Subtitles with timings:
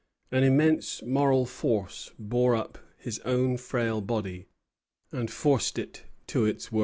[0.31, 4.47] An immense moral force bore up his own frail body
[5.11, 6.79] and forced it to its work.